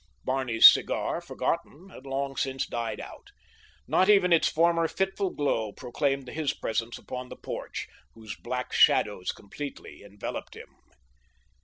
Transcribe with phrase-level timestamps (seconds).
[0.25, 3.27] Barney's cigar, forgotten, had long since died out.
[3.87, 9.31] Not even its former fitful glow proclaimed his presence upon the porch, whose black shadows
[9.31, 10.75] completely enveloped him.